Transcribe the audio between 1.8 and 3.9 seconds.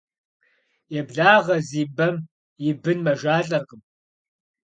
бэм и бын мэжалӀэркъым.